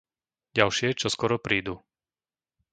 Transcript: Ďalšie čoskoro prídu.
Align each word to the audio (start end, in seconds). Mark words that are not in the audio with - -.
Ďalšie 0.57 0.89
čoskoro 1.01 1.35
prídu. 1.45 1.75